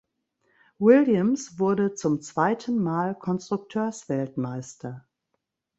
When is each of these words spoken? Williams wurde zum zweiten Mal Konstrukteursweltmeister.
Williams 0.79 1.59
wurde 1.59 1.93
zum 1.93 2.23
zweiten 2.23 2.81
Mal 2.81 3.13
Konstrukteursweltmeister. 3.13 5.07